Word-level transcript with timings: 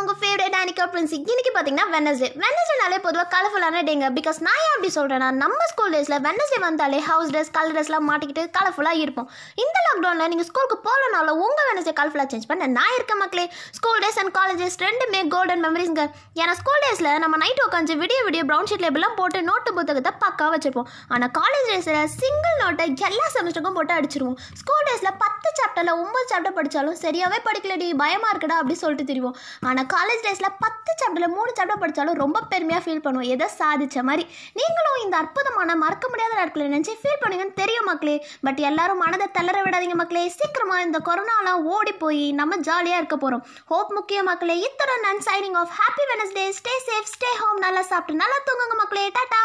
நான் 0.00 0.06
தான் 0.06 0.08
உங்கள் 0.08 0.20
ஃபேவரட் 0.20 0.54
அனிகா 0.70 0.84
பிரின்சி 0.90 1.16
இன்னைக்கு 1.30 1.52
பார்த்தீங்கன்னா 1.54 1.84
வெனஸ்டே 1.94 2.26
வெனஸ்டேனாலே 2.42 2.98
பொதுவாக 3.04 3.26
கலர்ஃபுல்லான 3.32 3.78
டேங்க 3.86 4.08
பிகாஸ் 4.18 4.36
நான் 4.46 4.58
ஏன் 4.64 4.74
அப்படி 4.74 4.90
சொல்கிறேன்னா 4.96 5.28
நம்ம 5.40 5.64
ஸ்கூல் 5.70 5.94
டேஸில் 5.94 6.22
வெனஸ்டே 6.26 6.58
வந்தாலே 6.64 6.98
ஹவுஸ் 7.06 7.30
ட்ரெஸ் 7.32 7.50
கலர் 7.56 7.74
ட்ரெஸ்லாம் 7.76 8.06
மாட்டிக்கிட்டு 8.10 8.42
கலர்ஃபுல்லாக 8.56 9.00
இருப்போம். 9.04 9.26
இந்த 9.62 9.76
லாக்டவுனில் 9.86 10.30
நீங்கள் 10.32 10.48
ஸ்கூலுக்கு 10.50 10.76
போகலனால 10.84 11.34
உங்கள் 11.46 11.66
வெனஸ்டே 11.70 11.94
கலர்ஃபுல்லாக 12.00 12.30
சேஞ்ச் 12.34 12.46
பண்ண 12.50 12.68
நான் 12.76 12.92
இருக்க 12.98 13.16
மக்களே. 13.22 13.46
ஸ்கூல் 13.78 13.98
டேஸ் 14.04 14.20
அண்ட் 14.22 14.32
காலேஜஸ் 14.38 14.78
ரெண்டுமே 14.86 15.22
கோல்டன் 15.34 15.64
மெமரிஸ்ங்க 15.66 16.04
ஏன்னா 16.42 16.54
ஸ்கூல் 16.60 16.80
டேஸில் 16.84 17.10
நம்ம 17.24 17.40
நைட் 17.44 17.64
உட்காந்து 17.66 17.96
விடிய 18.02 18.20
விடிய 18.28 18.44
ப்ரௌன் 18.50 18.70
ஷீட் 18.72 18.84
லேபிள்லாம் 18.86 19.18
போட்டு 19.22 19.40
நோட்டு 19.50 19.72
புத்தகத்தை 19.80 20.12
பக்காக 20.26 20.50
வச்சுருப்போம். 20.54 20.88
ஆனால் 21.16 21.32
காலேஜ் 21.40 21.68
டேஸில் 21.72 22.00
சிங்கிள் 22.20 22.56
நோட்டை 22.62 22.88
எல்லா 23.10 23.26
செமஸ்டருக்கும் 23.38 23.78
போட்டு 23.80 23.94
அடிச்சிருவோம். 23.98 24.38
ஸ்கூல் 24.62 24.86
டேஸில் 24.90 25.12
பத்து 25.24 25.50
சாப்டரில் 25.58 25.94
ஒம்பது 26.04 26.28
சாப்டர் 26.34 26.56
படித்தாலும் 26.60 26.98
சரியாகவே 27.04 27.40
படிக்கலடி 27.50 27.90
பயமாக 28.04 28.32
இருக்குடா 28.32 28.60
அப்படி 28.62 28.78
சொல்லிட்டு 28.84 29.10
தெரியும் 29.12 29.36
ஆனால் 29.68 29.90
காலேஜ் 29.96 30.24
டேஸில் 30.28 30.56
பத்து 30.64 30.90
சாப்டரில் 31.00 31.34
மூணு 31.36 31.50
சாப்டர் 31.58 31.82
படித்தாலும் 31.82 32.18
ரொம்ப 32.22 32.38
பெருமையாக 32.52 32.82
ஃபீல் 32.84 33.02
பண்ணுவோம். 33.04 33.30
எதை 33.34 33.46
சாதித்த 33.60 34.02
மாதிரி. 34.08 34.24
நீங்களும் 34.58 34.98
இந்த 35.04 35.14
அற்புதமான 35.22 35.76
மறக்க 35.82 36.08
முடியாத 36.12 36.34
நாட்களை 36.40 36.66
நினச்சி 36.72 36.94
ஃபீல் 37.00 37.20
பண்ணுங்கன்னு 37.22 37.58
தெரியும் 37.60 37.88
மக்களே. 37.90 38.16
பட் 38.46 38.60
எல்லாரும் 38.70 39.02
மனதை 39.04 39.28
தளர 39.38 39.56
விடாதீங்க 39.66 39.96
மக்களே. 40.02 40.24
சீக்கிரமாக 40.38 40.86
இந்த 40.86 41.00
கொரோனாலாம் 41.08 41.64
ஓடி 41.74 41.94
போய் 42.02 42.24
நம்ம 42.40 42.58
ஜாலியாக 42.68 43.00
இருக்க 43.02 43.16
போகிறோம் 43.16 43.44
ஹோப் 43.72 43.92
முக்கிய 43.98 44.22
மக்களே. 44.30 44.56
இத்தனை 44.68 44.96
நன் 45.06 45.24
signing 45.28 45.58
off 45.62 45.74
happy 45.80 46.06
Wednesday 46.12 46.46
stay 46.58 46.74
safe 46.88 47.10
stay 47.14 47.32
home 47.42 47.60
நல்லா 47.66 47.84
சாப்பிட்டு 47.92 48.22
நல்லா 48.22 48.38
தூங்குங்க 48.48 48.76
மக்களே. 48.82 49.06
டாட்டா 49.18 49.40